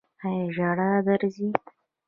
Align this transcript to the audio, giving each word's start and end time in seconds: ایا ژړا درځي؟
ایا 0.25 0.45
ژړا 0.55 0.89
درځي؟ 1.05 1.49